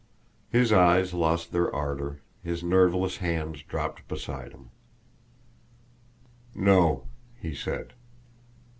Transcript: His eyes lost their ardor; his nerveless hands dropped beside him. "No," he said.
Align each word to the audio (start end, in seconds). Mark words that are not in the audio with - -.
His 0.49 0.73
eyes 0.73 1.13
lost 1.13 1.51
their 1.51 1.71
ardor; 1.71 2.21
his 2.43 2.63
nerveless 2.63 3.17
hands 3.17 3.61
dropped 3.61 4.07
beside 4.07 4.51
him. 4.51 4.71
"No," 6.55 7.05
he 7.39 7.53
said. 7.53 7.93